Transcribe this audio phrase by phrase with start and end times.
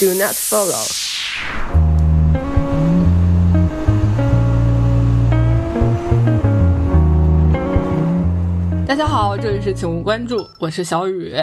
[0.00, 0.86] Do not follow。
[8.86, 11.34] 大家好，这里是请勿关注，我是小雨。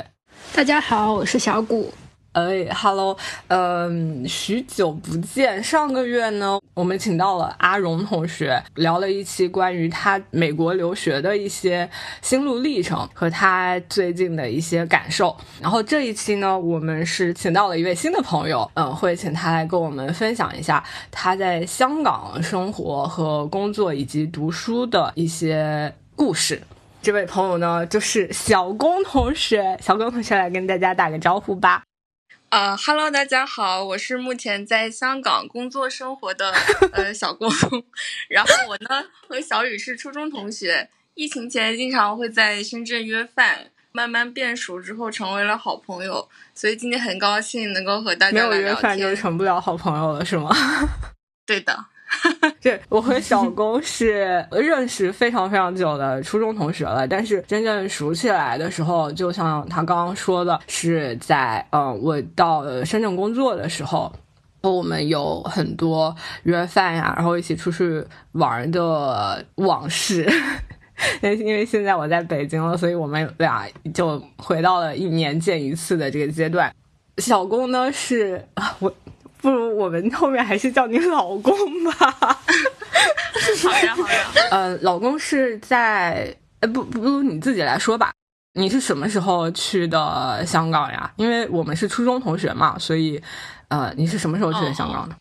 [0.53, 1.93] 大家好，我是小谷。
[2.35, 5.63] 哎，Hello，嗯，许久不见。
[5.63, 11.89] 上个月呢，我们请到了阿荣同学，聊了一期关于他美国留学的一些
[12.21, 15.33] 心路历程和他最近的一些感受。
[15.61, 26.61] 然后这一期呢，我们是请到了一位新的朋友， 嗯，会请他来跟我们分享一下他在香港生活和工作以及读书的一些故事。
[27.01, 29.77] 这位朋友呢，就是小龚同学。
[29.81, 31.84] 小龚同学来跟大家打个招呼吧。
[32.55, 36.53] 啊哈喽，大家好，我是目前在香港工作生活的
[36.93, 37.49] 呃小郭，
[38.29, 50.55] 然后我呢和小雨是初中同学，疫情前经常会在深圳约饭，慢慢变熟之后成为了好朋友，所以今天很高兴能够和大家没有约饭就成不了好朋友了，是吗？
[51.45, 51.87] 对的。
[52.61, 64.11] 对，我和小 龚是认识非常非常久的初中同学了，但是真正熟起来的时候，就像他刚刚说的，是在嗯，我到深圳工作的时候，
[64.61, 68.03] 我们有很多约饭呀，然后一起出去
[68.33, 70.27] 玩的往事。
[71.21, 76.73] 因为因为现在我在北京了，所以我们俩就回到了一年见一次的这个阶段。
[77.17, 78.93] 小龚呢是啊我。
[79.45, 81.93] 不如我们后面还是叫你老公吧。
[83.61, 84.31] 好呀，好呀。
[84.49, 86.35] 呃，老公是在……
[86.61, 88.11] 呃，不，不如你自己来说吧。
[88.53, 91.13] 你是什么时候去的香港呀？
[91.17, 93.21] 因为我们是初中同学嘛，所以，
[93.67, 95.15] 呃，你是什么时候去的香港的？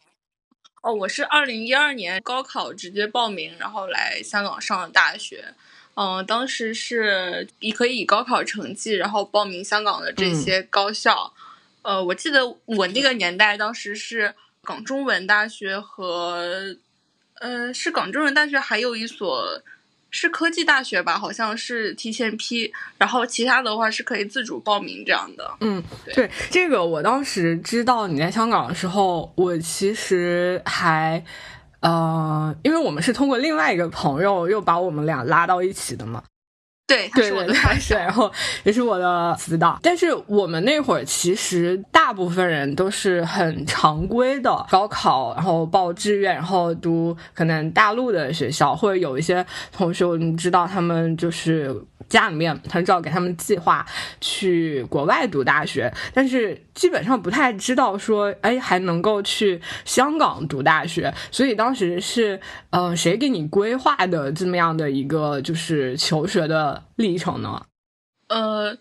[0.81, 5.45] 哦，我是二零一二年高考直接报名，然后来香港上的大学。
[5.97, 11.35] 嗯，当时是你可以以高考成绩，然后报名香港的这些高校。
[11.85, 16.75] 呃，我记得我那个年代，当时是港中文大学和，
[17.35, 19.63] 呃，是港中文大学，还有一所
[20.11, 25.57] 是科技大学吧，好像是提前批，然后其他的话是可以自主报名这样的。
[25.61, 25.83] 嗯，
[26.15, 31.23] 对，这个我当时知道你在香港的时候，我其实还，
[31.81, 36.23] 呃，因为我们是通过另外一个朋友又把我们俩拉到一起的嘛。
[36.87, 38.31] 对，他是我的大学，然后
[38.63, 39.79] 也是我的死党。
[39.83, 51.75] 但是我们那会儿其实大部分人都是很常规的高考，然后报志愿，然后读可能大陆的学校，或者有一些同学，我们知道他们就是。
[52.09, 53.85] 家里面很早给他们计划
[54.21, 61.13] 去国外读大学，但是基本上不太知道说，哎，还能够去香港读大学。
[61.31, 67.63] 所以当时是，呃，谁给你规划的这么样的一个就是求学的历程呢？
[68.29, 68.77] 呃。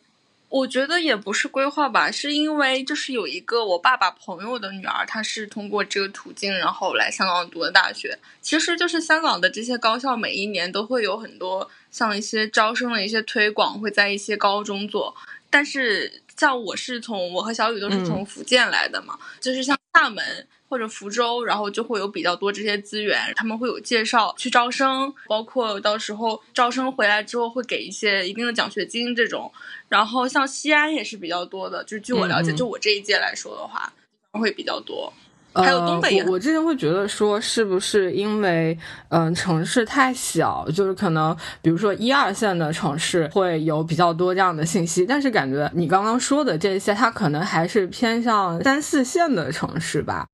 [0.54, 8.20] 我觉得也不是规划吧，是因为就是有一个我爸爸朋友的女儿，她是通过这个途径，然后来香港读的大学。
[8.40, 15.16] 其实就是香港的这些高校，每一年都会有很多像一些招生的一些推广，会在一些高中做。
[15.50, 20.48] 但是像我是从我和小雨都是从福建来的嘛，就是像厦门。
[20.70, 29.52] 或者福州，然后就会有比较多这些资源，他们会有介绍去招生，包括到时候招生回来之后会给一些一定的奖学金这种。
[29.88, 33.94] 然后像西安也是比较多的，就是据我了解，就我这一届来说的话，
[34.32, 35.14] 会比较多。
[35.54, 38.78] 还有东北，我我之前会觉得说，是不是因为
[39.10, 50.26] 嗯城市太小，就是可能比如说一二线的城市会有比较多这样的信息，但是感觉你刚刚说的这些，它可能还是偏向三四线的城市吧。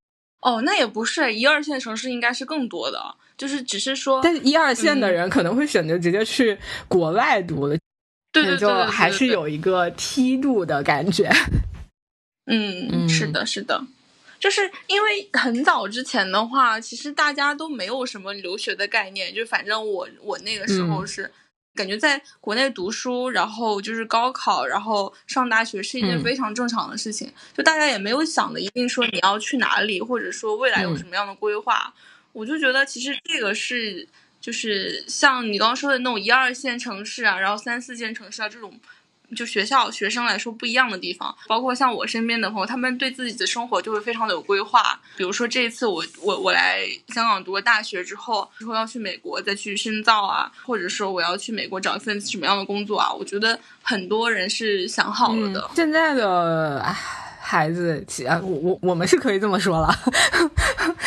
[0.41, 2.97] 哦，那也不是，一二线城市应该是更多的，
[3.37, 7.77] 就是只是说，但是一二线的人可能会选择直接去国外读的，
[8.31, 11.29] 对对对，还是有一个梯度的感觉。
[12.47, 13.83] 嗯，是的，是的，
[14.39, 21.31] 就是因为很早之前的话，其实大家都没有什么留学的概念，就反正我我那个时候是。
[21.75, 27.31] 感觉在国内读书，然后就是高考，然后上大学是一件非常正常的事情。
[27.55, 31.93] 就大家也没有想的一定说你要去哪里，或者说未来有什么样的规划。
[32.33, 34.05] 我就觉得其实这个是，
[34.41, 38.77] 就是像你刚刚说的那种一二线城市啊，然后三四线城市啊这种。
[39.35, 44.99] 就学校学生来说不一样的地方，包括像我身边的朋友，他们对自己的生活就会非常的有规划。
[45.17, 53.11] 比如说这一次我我我来香港读了大学之后，之后要去美国再去深造啊，或者说我要去美国找一份什么样的工作啊？
[53.13, 55.69] 我觉得很多人是想好了的。
[55.75, 56.83] 现在的
[57.39, 59.95] 孩子，啊，我我我们是可以这么说了，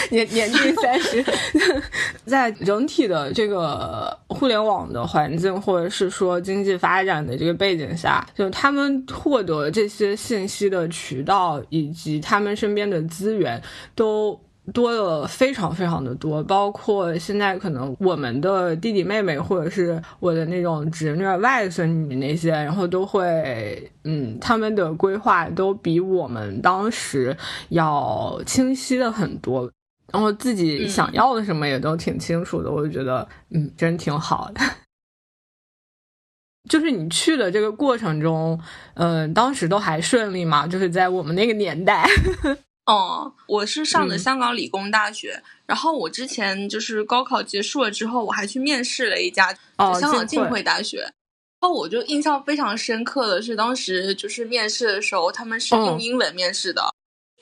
[0.11, 1.25] 年年近三十，
[2.27, 13.63] 在整体的这个互联网的环境，或者是说经济发展的这个背景下，就他们获得这些信息的渠道以及他们身边的资源
[13.95, 14.39] 都。
[14.73, 27.37] 多了非常非常的多，包括现在可能我们的弟弟妹妹，或者是我的那种侄女、外孙女那些，然后都会，嗯，他们的规划都比我们当时
[27.71, 29.69] 要清晰的很多，
[30.11, 34.61] 然后自己想要的什么也都挺清楚的，我就觉得，嗯，真挺好的。
[36.71, 38.59] 就是你去的这个过程中，
[38.95, 40.67] 嗯，当时都还顺利吗？
[40.67, 42.09] 就是在我们那个年代。
[42.87, 49.55] 哦，我是上的香港理工大学，然后我之前就是高考结束了之后，我还去面试了一家
[50.01, 51.13] 香港浸会大学，然
[51.61, 56.89] 后我就印象非常深刻的是，当时就是面试的时候，他们是用英文面试的，就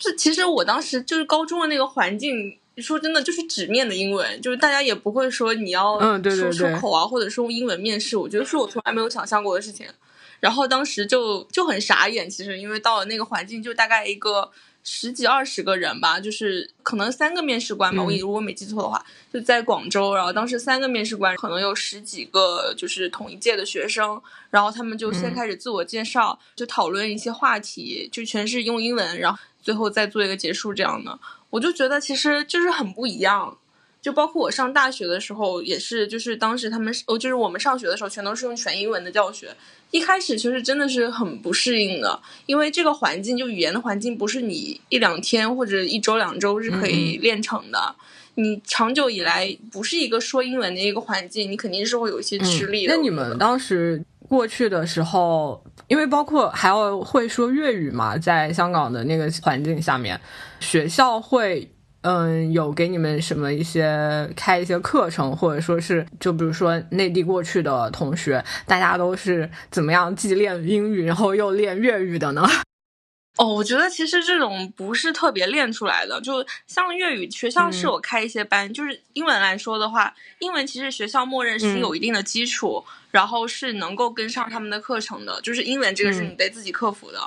[0.00, 9.86] 是其实我当时就是高中的那个环境，说真的就是纸面的英文，就是大家也不会说你要说出口啊，或者说用英文面试，我觉得是我从来没有想象过的事情，
[10.40, 14.50] 然后当时就就很傻眼，其实因为到了那个环境，就大概一个。
[14.82, 20.14] 十几二十个人吧，就是可能三个面试官吧，我如果没记错的话，就在广州。
[20.14, 24.18] 然后当时三个面试官可能有十几个，就是同一届的学生。
[24.48, 31.18] 然后他们就先开始自我介绍，就讨论一些话题，就全是用英文，然后最后再做一个结束这样的。
[31.50, 33.56] 我就觉得其实就是很不一样。
[34.00, 39.54] 就包括我上大学的时候也是，就是当时他们哦，就是我们上学的时候全都是用全英文的教学。
[39.90, 47.94] 一开始其实真的是很不适应的，因为这个环境就语言的环境不是你一两天或者一周两周是可以练成的。
[48.36, 52.94] 你长久以来不是一个说英文的一个环境，你肯定是会有一些吃力的。
[52.94, 60.18] 那你们当时过去的时候，因为包括还要会说粤语嘛，在香港的那个环境下面，
[60.60, 61.70] 学校会。
[62.02, 72.48] 嗯，有给你们什么一些开一些课程，或者说是就比如说内地过去的同学，大家都是怎么样既练英语，然后又练粤语的呢？
[73.40, 87.18] 哦，我觉得其实这种不是特别练出来的，就像粤语学校是有开一些班，就是英文来说的话，英文其实学校默认是有一定的基础，然后是能够跟上他们的课程的，就是英文这个是你得自己克服的。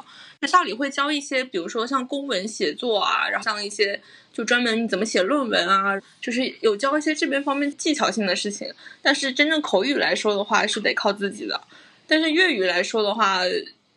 [0.42, 4.00] 学校里会教一些，比如说像公文写作啊，然后像一些。
[4.32, 8.68] 就专门你怎么写论文啊，就是有教一些这边方面技巧性的事情。
[9.00, 11.62] 但是真正口语来说的话，是得靠自己的。
[12.08, 13.42] 但是粤语来说的话，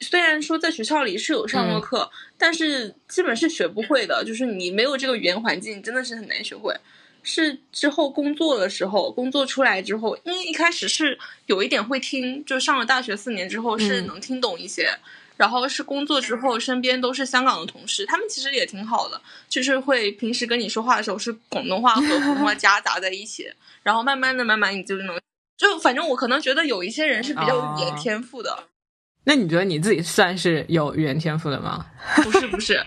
[0.00, 4.24] 虽然说在学校里是有上过课，但是基本是学不会的。
[4.24, 6.74] 就是你没有这个语言环境，真的是很难学会。
[7.22, 14.90] 是之后工作的时候，工作出来之后，因为一开始是有一点会听，就上了大学四年之后是能听懂一些。
[15.36, 23.52] 然后是工作之后，身边都是香港的同事，他们其实也挺好的，就是会平时跟你说话的时候是广东话和普通话夹杂在一起，
[23.82, 25.20] 然后慢慢的、慢慢你就能，
[25.58, 28.68] 就反正我可能觉得有一些人是比较有语言天赋的。
[29.28, 31.84] 那你觉得你自己算是有语言天赋的吗？
[32.22, 32.80] 不是不是，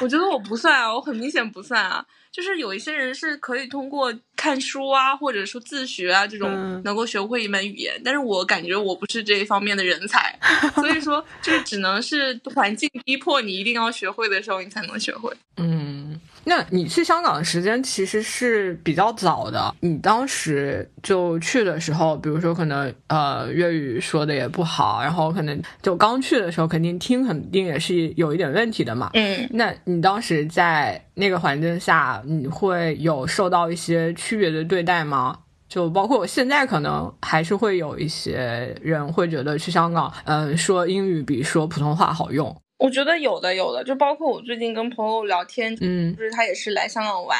[0.00, 2.04] 我觉得我不算啊，我很明显不算啊。
[2.32, 10.38] 就是有一些人是可以通过看书啊，或者说自学啊这种能够学会一门语言，但是我感觉我不是这一方面的人才，
[10.76, 15.30] 所以说就是只能是环境逼迫你一定要学会的时候，你才能学会。
[15.58, 15.89] 嗯。
[16.44, 29.10] 那你去香港的时间其实是比较早的，你当时就去的时候，比如说可能呃粤语说的也不好，然后可能就刚去的时候，肯定听肯定也是有一点问题的嘛。
[29.14, 35.38] 嗯，那你当时在那个环境下，你会有受到一些区别的对待吗？
[35.68, 42.56] 就包括我现在可能还是会有一些人会觉得去香港，嗯，说英语比说普通话好用。
[42.80, 47.38] 我觉得有的有的，就包括我最近跟朋友聊天，嗯，就是他也是来香港玩，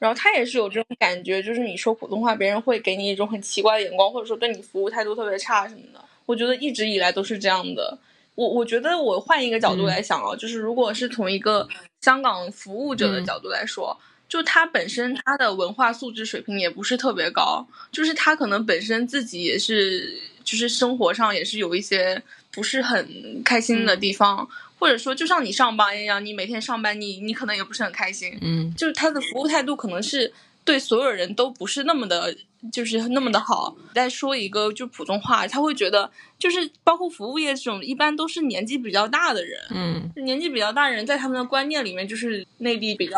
[0.00, 6.04] 然后他也是有这种感觉，就是你说普通话，别人会给你一种很奇怪的眼光，或者说对你服务态度特别差什么的。
[6.26, 7.96] 我觉得一直以来都是这样的。
[8.34, 11.68] 我我觉得我换一个角度来想哦，就是如果是从一个
[12.00, 13.96] 香港服务者的角度来说，
[14.26, 24.48] 就他本身他的文化素质水平也不是特别高，就是他可能本身自己也是，就是生活上也是有一些不是很开心的地方。
[24.78, 28.36] 或者说，就像你上班一样，你每天上班，你你可能也不是很开心。
[28.40, 30.32] 嗯，就是他的服务态度可能是
[30.64, 32.36] 对所有人都不是那么的，
[32.72, 33.76] 就是那么的好。
[33.94, 39.60] 再说一个就普通话，他会觉得就是包括服务业这种，一般都是年纪比较大的人。
[39.70, 43.16] 嗯，年纪比较大的人在他们的观念里面，就是内地比较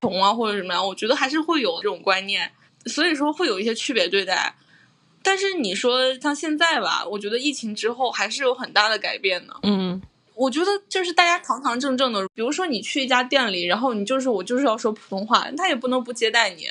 [0.00, 2.50] 穷啊，或者什么样，我觉得还是会有这种观念，
[2.86, 4.54] 所以说会有一些区别对待。
[5.22, 9.54] 但是你说像现在吧，我觉得疫情之后还是有很大的改变的。
[9.62, 10.00] 嗯。
[10.34, 16.66] 我觉得就是大家堂堂正正的，比如说你去一家店里，然后你就是我就是要说普通话，他也不能不接待你。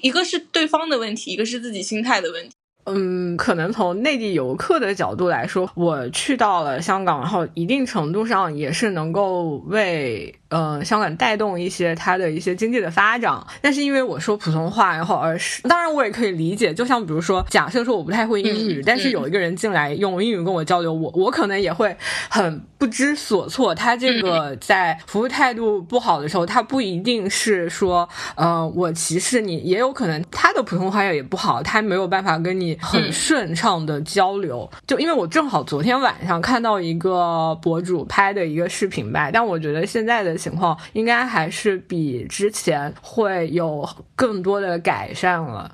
[0.00, 2.54] 一个是对方的问题，一个是自己心态的问题。
[2.86, 10.34] 嗯，可能从内地游客的角度来说，我去到了香港，然后一定程度上也是能够为。
[10.50, 21.96] 呃，香港带动一些它的一些经济的发展，但是因为我说普通话，然后而是当然我也可以理解，就像比如说，假设说我不太会英语，但是有一个人进来用英语跟我交流，我我可能也会
[22.28, 23.74] 很不知所措。
[23.74, 34.70] 他这个在服务态度不好的时候，他不一定是说呃我歧视你，也有可能他的普通话也不好，他没有办法跟你很顺畅的交流。
[34.86, 40.34] 就因为我正好昨天晚上看到一个博主拍的一个视频吧，但我觉得现在的。
[40.44, 45.72] 情况应该还是比之前会有更多的改善了。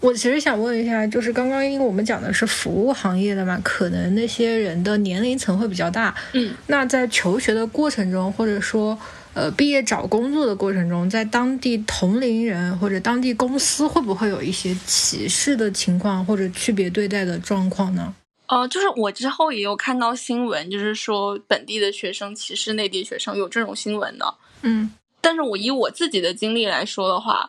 [0.00, 6.14] 我其实想问一下，就是刚刚因为我们讲的是服务行业的嘛，可能那些人的年龄层会比较大。
[6.32, 8.96] 嗯，那在求学的过程中，或者说
[9.38, 18.12] 呃毕业找工作的过程中，在当地同龄人或者当地公司会不会有一些歧视的情况或者区别对待的状况呢？
[18.48, 24.34] 呃，就是我之后也有看到新闻，就是说本地的学生歧视内地学生，有这种新闻的。
[24.62, 24.90] 嗯，
[25.20, 27.48] 但是我以我自己的经历来说的话，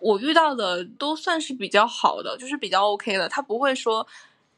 [0.00, 3.28] 我遇到的都算是比较好的，就是比较 OK 的。
[3.28, 4.04] 他不会说，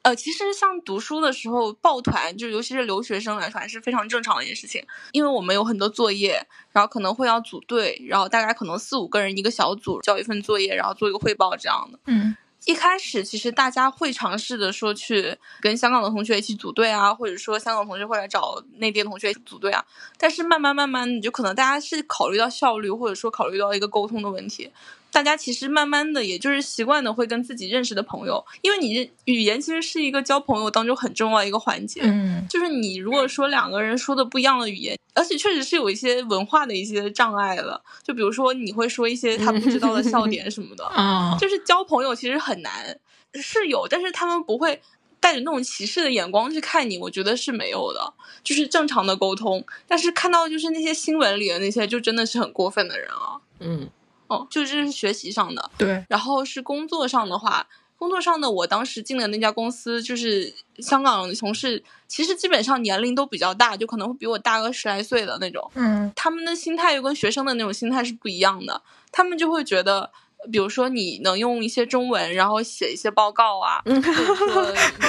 [0.02, 11.99] 呃，其实像读书的时候抱团，就尤其是留学生来说，还是非常正常的一件事情，因为我们有很多作业，然后可能会要组队，然后大概可能四五个人一个小组交一份作业，然后做一个汇报这样的。
[12.06, 12.37] 嗯。
[12.64, 19.85] 一开始其实大家会尝试的说去跟香港的同学一起组队啊，或者说香港同学会来找内地同学组队啊，
[20.16, 24.71] 但是慢慢慢慢你就可能大家是考虑到效率，或者说考虑到一个沟通的问题。
[25.12, 32.00] 大家其实慢慢的，也就是习惯的会跟自己认识的朋友，因为你语言其实是一个交朋友当中很重要一个环节。
[32.02, 37.83] 嗯，就是你如果说两个人说的不一样的语言，而且确实是有一些文化的一些障碍了。
[38.02, 42.99] 就比如说你会说一些他不知道的笑点什么的，啊， 就是交朋友其实很难，
[43.35, 44.81] 是有，但是他们不会
[45.21, 49.62] 带着那种歧视的眼光去看你，我觉得是没有的，就是正常的沟通。
[49.87, 53.90] 但是看到就是那些新闻里的那些，就真的是很过分的人啊，嗯。
[54.32, 56.04] 哦，就这是学习上的，对。
[56.08, 57.66] 然后是工作上的话，
[57.98, 65.70] 工作上的我当时进的那家公司，就是香港的同事，其实基本上年龄都比较大，就可能会比我大个十来岁的那种。
[65.74, 66.10] 嗯。
[66.16, 70.10] 他们的心态又跟学生的那种心态是不一样的，他们就会觉得，
[70.50, 73.82] 比如说你能用一些中文，然后写一些报告啊，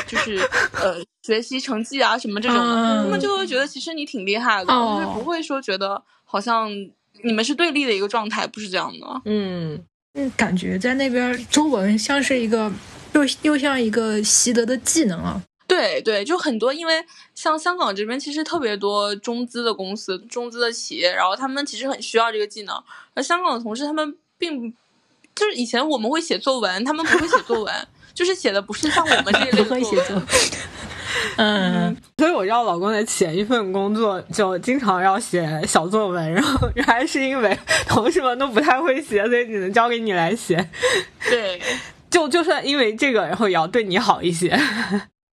[0.08, 0.38] 就是
[0.74, 6.70] 呃学习成绩啊什么这种的，他们就会觉得其实你挺厉害的，就是不会说觉得好像。
[7.24, 9.22] 你们是对立的一个状态，不是这样的。
[9.26, 12.72] 嗯嗯，感觉在那边中文像是一个
[13.14, 15.42] 又又像一个习得的技能啊。
[15.66, 17.04] 对对，就很多，因为
[17.34, 22.84] 像香港这边其实特别多中资的公司、中资的企业，然后他们其实很需要这个技能。
[23.16, 24.72] 而香港的同事他们并
[25.34, 27.74] 就是以前我们会写作文，他们不会写作文，
[28.14, 30.22] 就是写的不是像我们这一类会写作。
[31.38, 40.70] 嗯，所以我知道老公的前一份工作就经常要写小作文，然后原来是因为同事们都不太会写，所以只能交给你来写。
[41.30, 41.62] 对，
[42.10, 44.60] 就就算因为这个，然后也要对你好一些。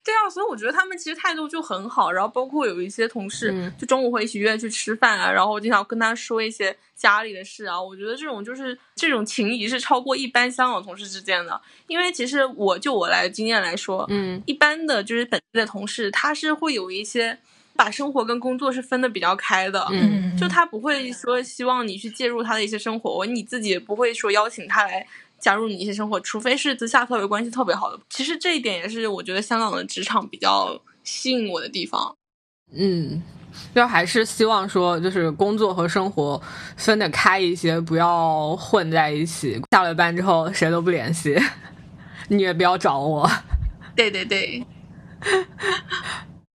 [0.02, 7.80] 对啊，所以我觉得他们其实态度就很好，然后包括有一些同事，就中午会一起约去吃饭啊，然后经常跟他说一些家里的事啊。
[7.80, 17.38] 我觉得这种就是这种情谊是超过一般香港同事之间的，因为其实我就我来经验来说，嗯，一般的就是本地的同事，他是会有一些
[17.76, 25.06] 把生活跟工作是分的比较开的，嗯，就他不会说希望你去介入他的一些生活，你自己也不会说邀请他来。
[25.40, 28.00] 加入你一些生活，除非是私下特别关系特别好的。
[28.10, 32.16] 其实这一点也是我觉得香港的职场比较吸引我的地方。
[32.72, 33.22] 嗯，
[33.74, 36.40] 就还是希望说，就是工作和生活
[36.78, 39.60] 分得开一些，不要混在一起。
[39.72, 41.36] 下了班之后谁都不联系，
[42.30, 43.30] 你也不要找我。
[43.96, 44.64] 对对对。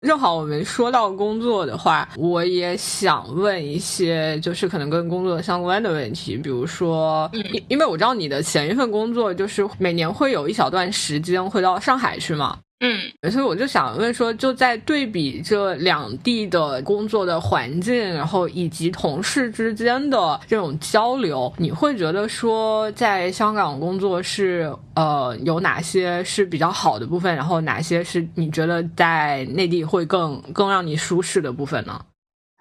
[0.07, 12.57] 正好我们说到工作的话，我也想问一些就是可能跟工作相关的问题，比如说，因因为我知道你的前一份工作就是每年会有一小段时间会到上海去嘛。
[12.83, 32.03] 嗯，所以我就想问说，就在对比这两地的工作的环境，然后以及同事之间的这种交流，你会觉得说，在香港工作是呃有哪些是比较好的部分，然后哪些是你觉得在内地会更更让你舒适的部分呢？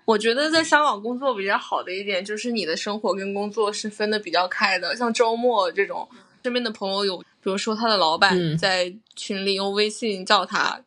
[0.05, 6.07] 我觉得在香港工作比较好的一点就是你的生活跟工作是分的比较开的，像周末这种。
[6.43, 10.81] 身边的朋友有，比如说他的老板在群里用微信叫他，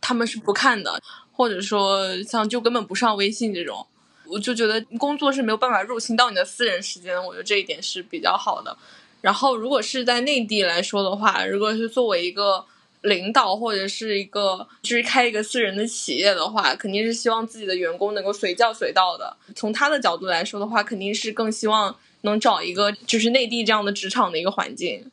[0.00, 1.00] 他们是不看的，
[1.32, 3.86] 或者说像就根本不上微信这种，
[4.26, 8.76] 我就觉得工作是没有办法入侵到你的私人时间，我觉得这一点是比较好的。
[9.20, 12.64] 然后如果是在内地来说的话，如果是作为一个
[13.02, 19.36] 领导或者是一个就是开一个私人的企业的话，肯定是希望自己的员工能够随叫随到的。
[19.54, 25.10] 从他的角度来说的话，肯定是更希望能找一个就是内地这样的职场的一个环境。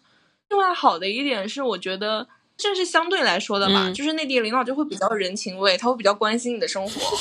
[0.54, 7.18] 另外好的一点是，我觉得这是相对来说的吧，就是内地领导就会比较人情味，他会比较关心你的生活，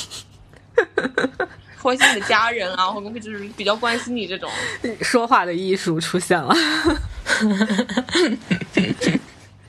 [1.81, 4.47] 关心你的家人啊，或者就是比较关心你这种
[5.01, 6.53] 说话的艺术出现了。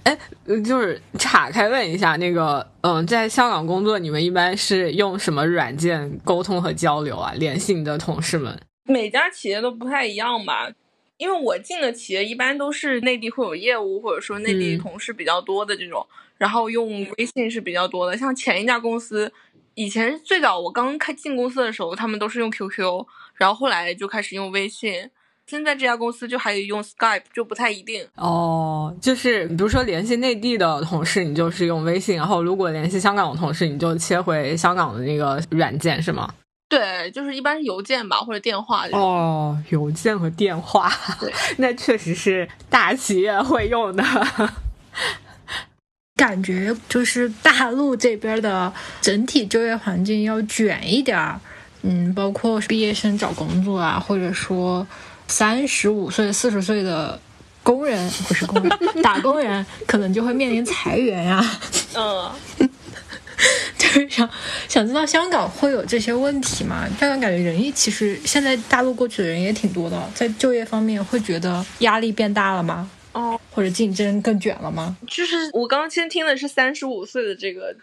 [0.03, 0.19] 哎，
[0.63, 7.33] 就是岔开问一下，那个，嗯，在香港工作，你们一般是用什么软件沟通和交流啊？
[7.37, 8.61] 联系你的同事们？
[8.85, 10.69] 每家企业都不太一样吧，
[11.19, 16.07] 因为我进的企业一般都是内地会有业务，或者说内地同事比较多的这种，
[16.37, 18.17] 然后用微信是比较多的。
[18.17, 19.33] 像前一家公司，
[19.75, 25.11] 以前最早我刚开进公司的时候，他们都是用 QQ，然后后来就开始用微信。
[25.47, 28.97] 现在这家公司就还有用 Skype，就不太一定哦。
[28.99, 36.35] 就是比如说联系内地的同事，你就是用微信；然后如果联系香港的同事，你就切回香港的那个软件，是吗？
[36.75, 38.87] 对，就是一般是邮件吧，或者电话。
[38.93, 44.05] 哦，邮件和电话，对，那确实是大企业会用的。
[46.17, 51.41] 感觉就是大陆这边的整体就业环境要卷一点儿，
[51.83, 54.87] 嗯，包括毕业生找工作啊，或者说。
[55.27, 57.19] 三十五岁、四十岁的
[57.63, 58.71] 工人不是工人，
[59.03, 61.43] 打工人可能就会面临裁员呀。
[61.97, 62.31] 嗯，
[63.79, 64.29] 就是想
[64.69, 66.89] 想知道香港会有这些问题吗？
[66.99, 72.91] 香港感觉人其实现在大陆过去的人也挺多的，在就业方面会觉得压力变大了吗？
[73.13, 74.97] 哦，或者竞争更卷了吗？
[75.07, 77.75] 就是我刚刚先听的是三十五岁的这个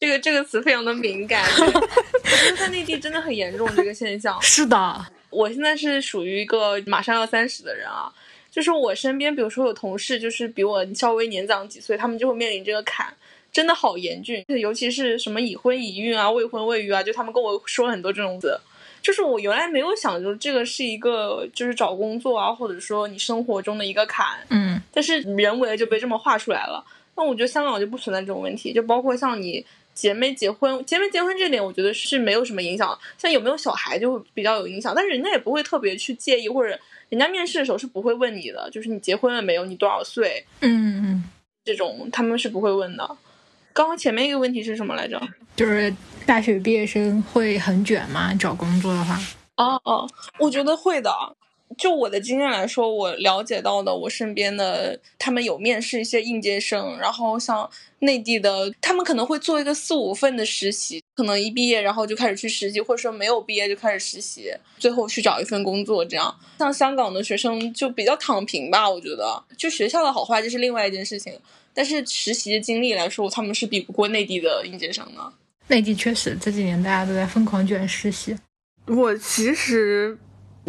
[0.00, 4.40] 这个这个词非常的敏感， 我觉得在内地真的很严重这个现象。
[4.42, 5.06] 是的。
[5.30, 8.12] 我现在是属于一个马上要三十的人啊，
[8.50, 13.06] 就是我身边，比如说有同事，就是比我稍微年长几岁，他们就会面临这个坎，
[13.52, 14.44] 真的好严峻。
[14.48, 18.58] 尤其是什么已婚已孕啊、未婚未育啊，就他们跟我说很多这种字，
[19.02, 26.84] 就是我原来没有想着这个是一个就是找工作啊，或者说你生活中的一个坎，嗯，但是人为就被这么画出来了。
[27.16, 29.64] 那我觉得香港就不存在这种问题，就包括像你。
[29.92, 36.70] 结没结婚，结没结婚这点我觉得是没有什么影响，像有没有小孩就会比较有影响，但是人家也不会特别去介意，或者
[37.10, 41.24] 人家面试的时候是不会问你的，就是你结婚了没有，你多少岁，嗯嗯，
[41.64, 43.16] 这种他们是不会问的。
[43.80, 45.18] 刚刚前面一个问题是什么来着？
[45.56, 45.90] 就是
[46.26, 48.34] 大学毕业生会很卷吗？
[48.34, 49.18] 找工作的话？
[49.56, 50.06] 哦哦，
[50.38, 51.10] 我觉得会的。
[51.78, 66.02] 就我的经验来说，我了解到的，我身边的他们有面试一些应届生，然后像内地的，他们可能会做一个四五份的实习，可能一毕业然后就开始去实习，或者说没有毕业就开始实习，最后去找一份工作。
[66.02, 71.32] 这样，像香港的学生就比较躺平吧，我觉得，就学校的好坏这是另外一件事情，
[71.74, 75.32] 但是实习的经历来说，他们是比不过内地的应届生的。
[75.68, 78.34] 内地确实这几年大家都在疯狂卷实习，
[78.86, 80.16] 我其实。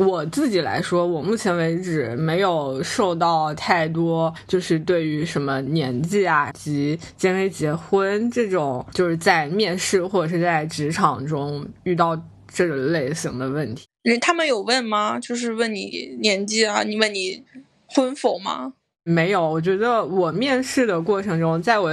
[0.06, 12.20] 我自己来说，我目前为止没有受到太多，就是对于什么年纪啊及结没结婚这种，就是在面试或者是在职场中遇到
[12.52, 13.86] 这种类型的问题。
[14.02, 15.20] 人他们有问吗？
[15.20, 17.44] 就是问你年纪啊，你问你
[17.86, 18.74] 婚否吗？
[19.04, 21.92] 没有，我觉得我面试的过程中，在我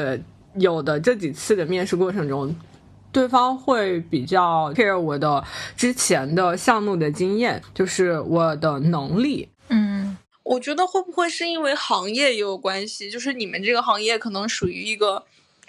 [0.54, 2.54] 有的这几次的面试过程中。
[3.10, 5.42] 对方会比较 care 我的
[5.76, 9.48] 之前的项目的经验，就是我的能力。
[9.68, 13.10] 嗯，我觉得会不会是因为行业也有关系？
[13.10, 15.24] 就是你们这个行业可能属于一个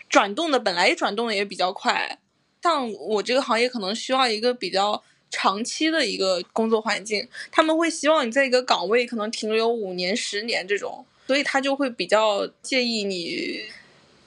[0.09, 2.19] 转动的，本来转动的也比较快。
[2.61, 13.61] 像我这个行业可能需要一个比较长期的一个工作环境，他们会希望你在一个岗位可能停留五年、十年这种，所以他就会比较介意你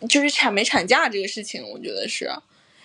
[0.08, 1.62] 就是产没产假这个事情。
[1.68, 2.30] 我觉得是。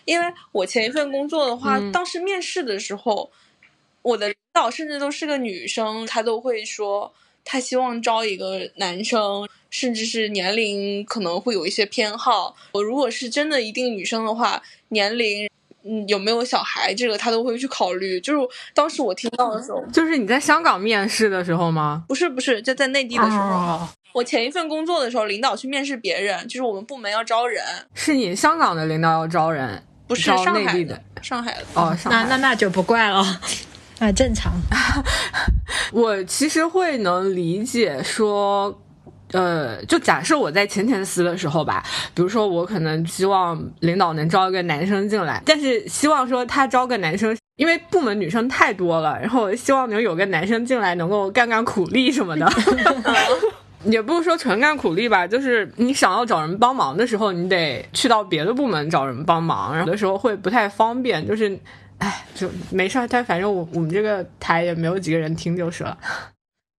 [0.07, 3.29] 因为我前一份工作的话，当时面试的时候，
[4.01, 12.55] 我的领导甚至都是个女生，她都会说她希望招一个男生，甚至是年龄可能会有一些偏好。
[12.71, 15.49] 我如果是真的一定女生的话，年龄
[15.83, 18.17] 嗯有没有小孩，这个他都会去考虑。
[18.21, 22.05] 就是当时我听到的时候，就是你在香港面试的时候吗？
[22.07, 23.85] 不是不是，就在内地的时候。
[24.13, 29.83] 我前一份工作的时候，领导去面试别人，就是我们部门要招人，是你香港的领导要招人。
[30.07, 33.23] 不是上海的，上海的哦，那那那就不怪了，
[33.99, 34.53] 那 正常。
[35.91, 38.81] 我其实会能理解说，
[39.31, 52.45] 呃，就假设我在前前司的时候吧，比如说我可能希望领导能招一个男生进来，但是希望说他招个男生，因为部门女生太多了，然后希望能有个男生进来，能够干干苦力什么的。
[53.91, 61.25] 也不是说纯干苦力吧，就是你想要找人帮忙的时候，你得去到别的部门找人帮忙，有的时候会不太方便。
[61.27, 61.59] 就是，
[61.97, 65.97] 哎，就没事儿，但反正我我们这个台也没有几个人听就是了。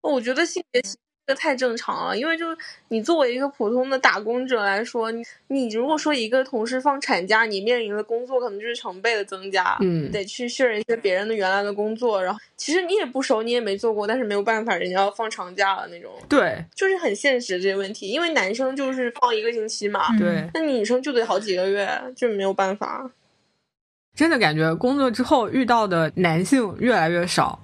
[0.02, 0.82] 我觉得性别。
[1.28, 2.46] 这太正常了，因为就
[2.88, 23.10] 你作为一个普通的打工者来说，你你如果说一个同事放产假，你面临的工作可能就是成倍的增加，嗯，得去确认一些别人的原来的工作，然后其实你也不熟，你也没做过，但是没有办法，人家要放长假了那种，对，就是很现实这些问题，因为男生就是放一个星期嘛，对，那女生就得好几个月，就没有办法。
[24.14, 27.60] 真的感觉工作之后遇到的男性越来越少，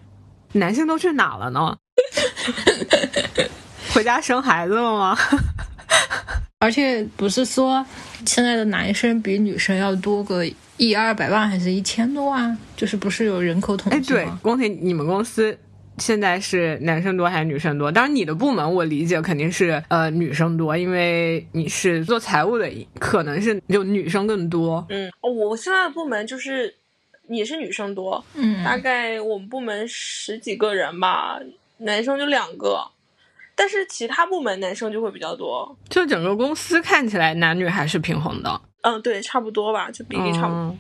[0.53, 1.79] 男性都去哪了呢？
[3.93, 5.17] 回家生孩子了吗？
[6.59, 7.85] 而且不是说
[8.25, 10.45] 现在的男生比女生要多个
[10.77, 12.57] 一二百万，还是一千多万？
[12.77, 14.21] 就是不是有人口统计吗？
[14.21, 15.57] 哎，对，宫廷，你们公司
[15.99, 17.93] 现在是男生多还是女生多？
[17.93, 24.85] 当然，你的部门我理解肯定是呃女生多，因为你是做财务的，可能是就女生更多。
[24.89, 26.75] 嗯，我现在的部门就是
[27.29, 31.39] 也是女生多，嗯，大概我们部门十几个人吧，
[31.79, 32.85] 男生就两个。
[33.57, 38.61] 但是其他部门男生就会比较多，就整个公司看起来男女还是平衡的。
[38.83, 40.77] 嗯，对，差不多吧，就比例差不多。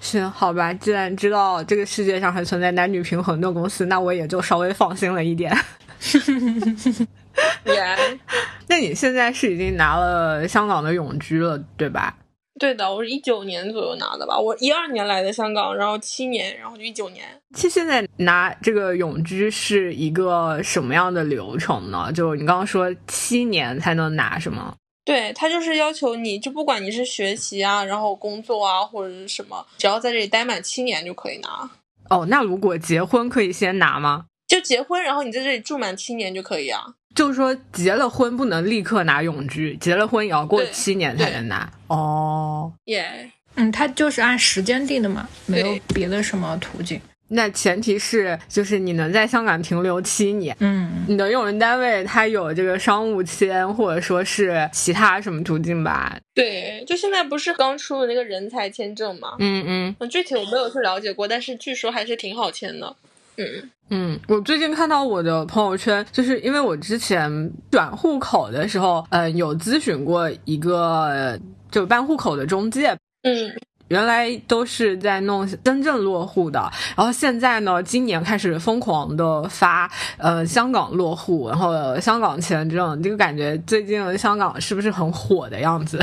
[0.00, 5.56] 行，好吧，既然知道这个世界上还存在男女平衡的公司，那我也就稍微放心了一点。
[7.66, 7.96] 耶，
[8.66, 12.16] 那你现在是已经拿了香港的永居了，对吧？
[12.58, 17.24] 对的，我是一九年左右拿的吧，我一二年来的香港，然后七年，然后就一九年。
[17.54, 22.10] 其实现在拿这个永居是一个什么样的流程呢？
[22.12, 24.74] 就你刚刚说七年才能拿，是吗？
[25.04, 31.70] 对他就是要求你就不管你是学习啊，然后工作啊或者是什么，只要在这里待满七年就可以拿。
[32.10, 34.26] 哦，那如果结婚可以先拿吗？
[34.46, 36.82] 就结婚，然后你在这里住满七年就可以啊。
[37.18, 41.68] 就是说，结了婚不能立刻拿永居，结了婚也要过七年才能拿。
[41.88, 47.00] 哦，耶，嗯，它就是按时间定的嘛，没有别的什么途径。
[47.30, 50.56] 那前提是，就是你能在香港停留七年。
[50.60, 56.16] 嗯，你的用人单位它有这个商务签，或者说是其他什么途径吧？
[56.32, 59.34] 对，就现在不是刚出的那个人才签证嘛？
[59.40, 62.94] 嗯嗯，具体我没有去了解过，但是据说还是挺好签的。
[63.38, 71.38] 嗯嗯，我最近看到我的朋友圈，就是因为我之前转户口的时候，呃，有咨询过一个
[71.70, 72.88] 就办户口的中介，
[73.22, 73.50] 嗯，
[73.86, 76.60] 原来都是在弄深圳落户的，
[76.96, 85.98] 然后现在呢，今年开始疯狂的发呃香港落户，然后香港签证，这个感觉最近香港是不是很火的样子？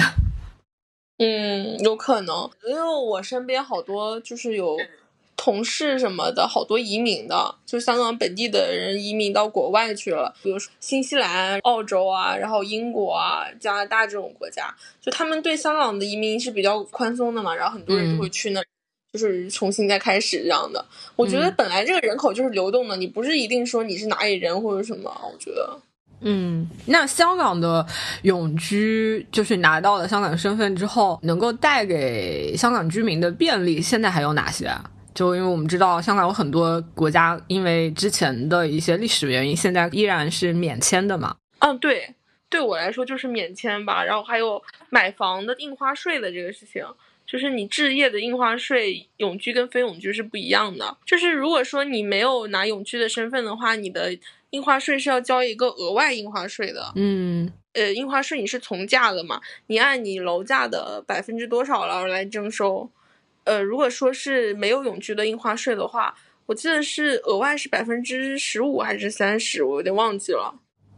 [1.19, 4.77] 嗯，有可能，因为我身边好多就是有。
[5.37, 18.61] 同事什么的，好多移民的，就香港本地的人移民到国外去了，比如说新西兰、澳洲啊，然后英国啊、加拿大这种国家，就他们对香港的移民是比较宽松的嘛，然后很多人就会去那，
[19.13, 20.83] 就是重新再开始这样的。
[21.15, 25.77] 我觉得本来这个人口就是流动的，你不是一定说你是哪里人或者什么，我觉得。
[26.21, 27.85] 嗯，那香港的
[28.23, 34.89] 永居就是拿到了香港身份之后，能够带给香港居民的便利，现在还有哪些啊？
[35.15, 41.38] 就因为我们知道，香港有很多国家，因为之前的一些历史原因，现在依然是免签的嘛。
[41.60, 42.13] 嗯，对，
[42.49, 44.04] 对我来说就是免签吧。
[44.04, 46.86] 然后还有买房的印花税的这个事情，
[47.25, 50.97] 就是你置业的印花税，永居跟非永居是不一样的。
[51.06, 54.15] 就是如果说你没有拿永居的身份的话，你的
[54.49, 56.91] 印花税是要交一个额外印花税的。
[56.95, 62.91] 嗯，呃，印花税你是从价的嘛，你按你楼价的百分之多少了来征收。
[63.45, 66.13] 呃，如果说是没有永居的印花税的话，
[66.47, 70.53] 我记得是额外是百分之十五还是三十，我有点忘记了。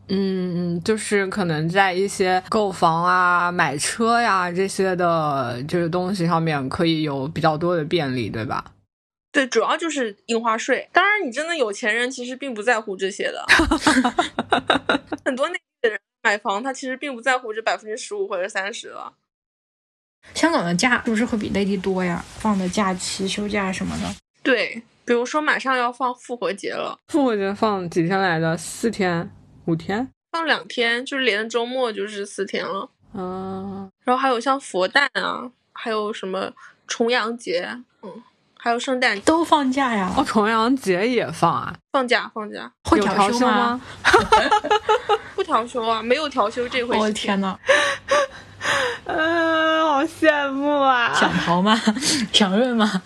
[0.10, 8.74] 嗯，就是可能在一些购房啊、买车呀这些的就是东西上面，可以有比较多的便利，对吧？
[9.34, 10.90] 对，主要就是印花税。
[10.94, 13.46] 当然，你真的有钱人其实并不在乎这些的。
[15.26, 19.14] 很多内地的人买房，他其实并不在乎这百分之十五或者三十了。
[20.34, 22.24] 香港的假是不是会比内地多呀？
[22.40, 24.04] 放的假期、休假什么的。
[24.44, 28.56] 对，比如说马上要放复活节了，复活节放几天来的？
[28.58, 29.30] 四天、
[29.66, 30.08] 五天？
[30.32, 32.90] 放两天，就是连着周末就是四天了。
[33.14, 36.52] 啊，然后还有像佛诞啊，还有什么
[36.88, 37.68] 重阳节，
[38.04, 38.24] 嗯。
[38.60, 40.12] 还有圣诞都放假呀。
[40.18, 41.74] 哦，重阳节也放啊？
[41.94, 43.80] 放假放假，会有调休吗？
[45.36, 47.00] 不调休啊，没有调休这回事。
[47.00, 47.58] 我的天呐，
[49.06, 51.14] 嗯， 好羡慕啊！
[51.14, 51.80] 想逃吗？
[52.34, 53.04] 想润吗？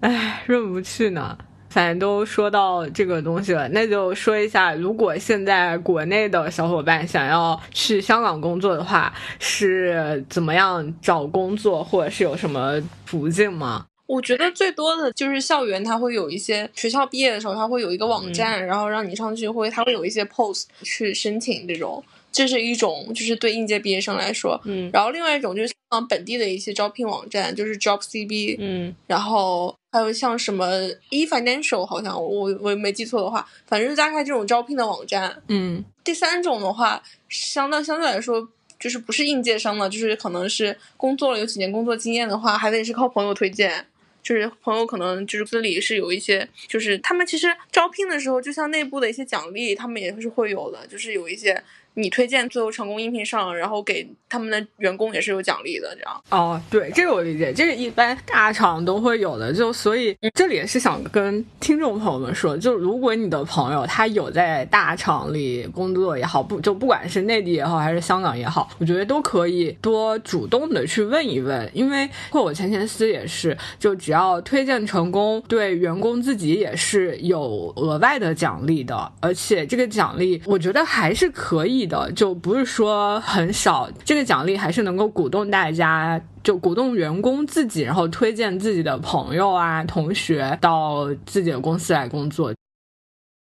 [0.00, 1.36] 唉，润不去呢。
[1.70, 13.86] 反正都说到这个东西了，那就说一下，如果现在国内的小伙伴想要去香港工作的话，是怎么样找工作，或者是有什么途径吗？
[14.06, 22.00] 我觉得最多的就是校园，它会有一些学校毕业的时候，它会有一个网站，然后让你上去会，它会有一些 post 去申请这种。
[22.34, 30.66] 这是一种，就是对应届毕业生来说，嗯，然后另外一种就是香港本地的一些招聘网站，就是 JobCB，嗯，然后还有像什么
[31.10, 35.84] eFinancial，好像我我没记错的话，反正是大概这种招聘的网站，嗯。
[36.02, 38.46] 第三种的话，相当相对来说
[38.80, 43.86] 就是不是应届生了，就是可能是工作了有几年工作经验的话，还得是靠朋友推荐。
[44.22, 51.62] 就是朋友可能就是这里是有一些，就是他们其实招聘的时候，就像内部的一些奖励，他们也是会有的，就是有一些。
[51.94, 56.22] 你推荐最后成功应聘上，然后给他们的员工也是有奖励的，这样。
[56.30, 59.52] 哦，对，这个我理解，这个一般大厂都会有的。
[59.52, 81.83] 就所以这里也是想跟听众朋友们说，就如果你的朋友他有在大厂里工作也好，不就不管是内地也好还是香港也好，我觉得都可以多主动的去问一问，因为或我前前司也是，就只要推荐成功，对员工自己也是有额外的奖励的，而且这个奖励我觉得还是可以。
[81.86, 92.52] 的就不是说很少，这个奖励还是能够鼓动大家，就鼓动员工自己，然后推荐自己的朋友啊、同学到自己的公司来工作。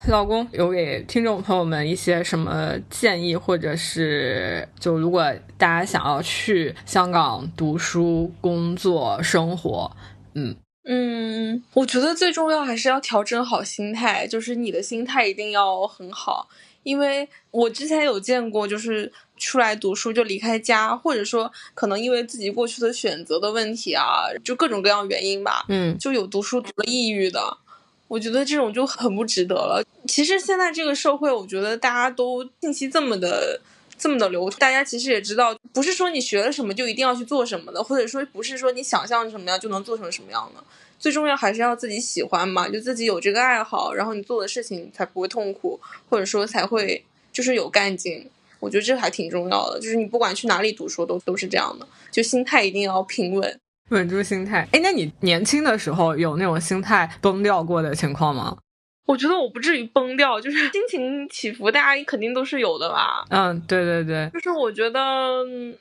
[0.07, 5.23] 老公有给听众朋友们一些什么建议，或者是就如果
[5.59, 9.91] 大家想要去香港读书、工作、生活，
[10.33, 10.55] 嗯
[10.89, 16.47] 嗯，我觉得最重要还是要调整好心态，就是你的心态一定要很好。
[16.83, 27.57] 因为我之前有见过，就是出来读书就离开家，或者说可能因为自己过去的选择的问题啊，就各种各样原因吧，嗯，就有读书读了抑郁的。
[28.07, 29.81] 我觉得这种就很不值得了。
[30.05, 33.61] 其实现在这个社会，我觉得大家都信息这么的
[33.97, 40.61] 这么的流通，大家其实也知道，不是说你学了什么就一定要去做什么的，或者说不是说你想象什么样就能做成什么样的。
[41.01, 48.29] 最重要还是要自己喜欢嘛，就自己有这个爱好，然后你做的事情才不会痛苦，或者说才会就是有干劲。
[48.59, 53.59] 我觉得这还挺重要的，就是你不管去哪里读书都都是这样的，就心态一定要平稳，
[53.89, 54.67] 稳住心态。
[54.71, 58.55] 哎，那你年轻的时候有那种心态崩掉过的情况吗？
[59.07, 63.25] 我觉得我不至于崩掉，就是 心情起伏，大家肯定都是有的吧。
[63.29, 64.99] 嗯，对对对，就是我觉得，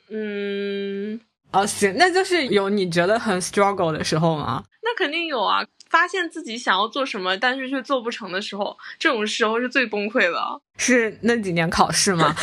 [0.09, 1.21] 嗯。
[1.51, 4.63] 哦，行，那就是有你觉得很 struggle 的时候吗？
[5.01, 5.65] 那肯定有啊！
[5.89, 10.61] 发现自己想要做什么，但是却做不成的时候，这种时候是最崩溃的。
[10.77, 12.33] 是那几年考试吗？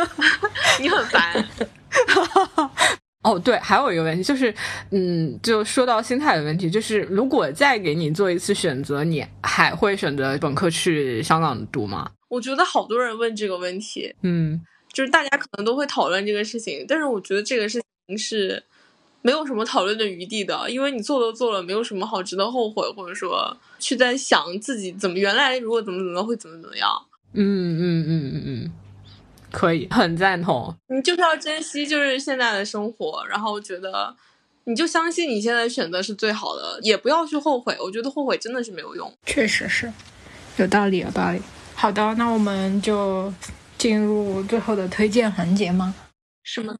[0.78, 1.48] 你很烦。
[3.24, 4.54] 哦，对，还有一个问题就是，
[4.90, 12.10] 嗯，就说到心态的问题，就是如果再给你做一次选择，你还会选择本科去香港读吗？
[12.28, 14.60] 我觉得好多人问这个问题，嗯，
[14.92, 17.82] 就是大家可能都会讨论这个事情，但是我觉得这个事情。
[18.16, 18.62] 是
[19.26, 26.88] 没有什么讨论的余地的，因为你做都做了，没有什么好值得后悔，或者说去在想自己怎么原来如果怎么怎么会怎么怎么样。
[27.32, 28.72] 嗯嗯嗯嗯嗯，
[29.50, 30.72] 可以，很赞同。
[30.94, 34.14] 你就是要珍惜就是现在的生活，然后觉得
[34.62, 37.76] 你就相信你现在选择是最好的，也不要去后悔。
[37.80, 39.12] 我觉得后悔真的是没有用。
[39.26, 39.92] 确实是，
[40.58, 41.42] 有道理，有道理。
[41.74, 43.34] 好的，那我们就
[43.76, 45.92] 进入最后的推荐环节吗？
[46.44, 46.76] 是吗？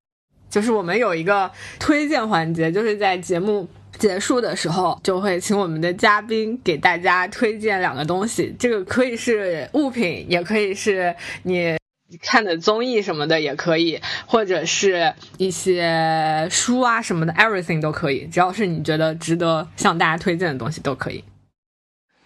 [0.49, 8.55] 就是我们有一个推荐环节，就是在节目结束的时候，就会请我们的嘉宾给大家推荐两个东西。
[8.59, 11.77] 这个可以是物品，也可以是你
[12.23, 21.25] 看的综艺什么的，也可以，或者是一些书啊什么的，everything 都可以，只要是你觉得值得向大家推荐的东西都可以。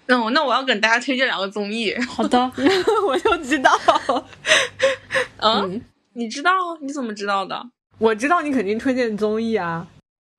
[0.06, 1.94] 那我那我要给大家推荐两个综艺。
[2.00, 2.38] 好的，
[3.06, 3.70] 我就知道。
[5.36, 5.80] 嗯，
[6.14, 6.50] 你知道？
[6.80, 7.64] 你怎么知道的？
[8.00, 9.86] 我知道你肯定推荐综艺啊，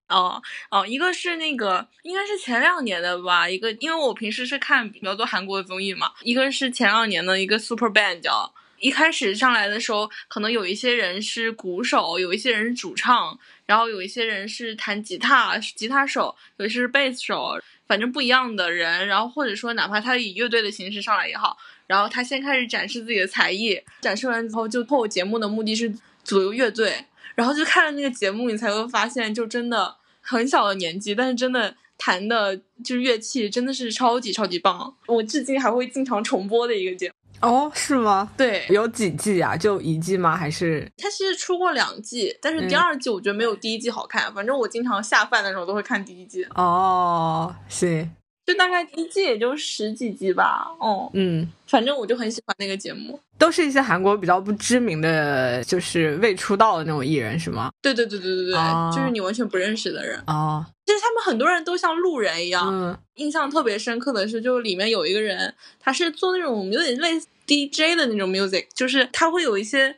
[0.09, 25.93] 哦哦，一个是那个应该是前两年的吧，一个因为我平时是看比较多韩国的综艺嘛，一个是前两年的一个 Super Band，叫一开始上来的时候，可能有一些人是鼓手，有一些人是主唱，然后有一些人是弹吉他吉他手，有一些是贝斯手，反正不一样的人，然后或者说哪怕他以乐队的形式上来也好，然后他先开始展示自己的才艺，展示完之后就后节目的目的是
[26.23, 27.05] 组乐队。
[27.41, 37.15] 然后就看了那个节目，你才会发现，就真的很小的年纪，但是真的弹的就是乐器真的是超级超级棒，我至今还会经常重播的一个节目。
[37.41, 38.31] 哦，是吗？
[38.37, 39.57] 对，有几季啊？
[39.57, 40.37] 就一季吗？
[40.37, 44.31] 还是它其实出过两季，但是第二季我觉得没有第一季好看。
[44.35, 46.43] 反正我经常下饭的时候都会看第一季。
[46.53, 48.11] 哦，行。
[48.45, 57.71] 就大概一季也就十几集吧，哦，嗯，反正我就很喜欢那个节目，都是一些韩国比较不知名的，就是未出道的那种艺人，是吗？
[57.81, 58.55] 对对对对对对，
[58.95, 60.65] 就是你完全不认识的人哦。
[60.85, 69.95] 其实他们很多人都像路人一样，印象特别深刻的是，就里面有一个人，他是做那种有点类似 DJ 的那种 music，就是他会有一些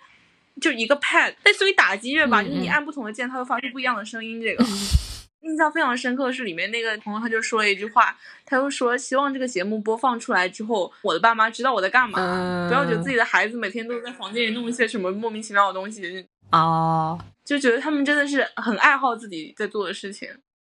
[0.61, 4.63] 就一个 pad，类似于打击乐吧，就是你按不同的键，它会发出不一样的声音，这个。
[5.43, 20.29] 印象非常深刻的是里面那个朋友，他就说了一句话，他就说希望这个节目播放出来之后，我的爸妈知道我在干嘛，不要觉得自己的孩子每天都在房间里弄一些什么莫名其妙的东西哦，就觉得他们真的是很爱好自己在做的事情。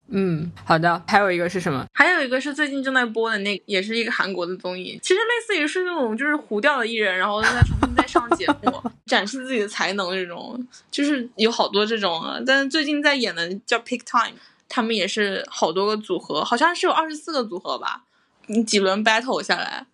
[0.09, 1.01] 嗯，好的。
[1.07, 1.85] 还有一个是什么？
[1.93, 12.21] 还有一个是最近正在播的那，也是一个韩国的综艺，其实类似于是那种就是糊掉的艺人，然后再重新再上节目， 展示自己的才能这种，就是有好多这种。
[12.21, 12.37] 啊。
[12.45, 14.37] 但是最近在演的叫 Pick Time。
[14.75, 18.03] 他们也是好多个组合，好像是有二十四个组合吧，
[18.47, 19.85] 你几轮 battle 下来，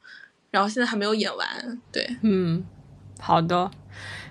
[0.52, 1.82] 然后现在还没有演完。
[1.92, 2.64] 对，嗯，
[3.20, 3.70] 好的，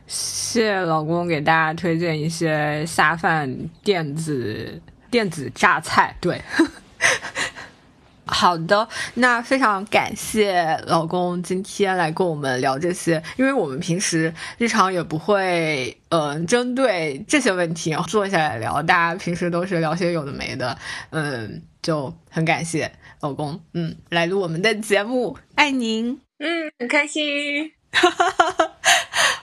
[0.06, 4.80] 谢老公给大家推荐一些下饭电子
[5.10, 6.40] 电子榨菜，对。
[8.28, 20.78] 好的，那非常感谢老公今天来跟我们聊这些，因为我们平时日常也不会，嗯，针对这些问题坐下来聊，大家平时都是聊些有的没的，
[21.10, 27.72] 嗯，就很感谢老公，嗯，来录我们的节目，爱您，嗯，很开心。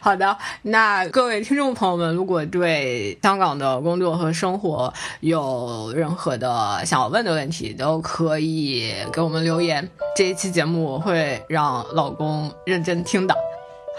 [0.05, 9.89] 好的，那各位听众朋友们，如果对香港的工作和生活有任何的想要问的问题，都可以给我们留言。
[10.15, 13.35] 这一期节目我会让老公认真听的。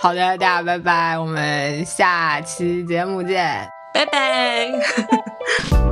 [0.01, 4.71] 好的，大家拜拜，我们下期节目见，拜拜。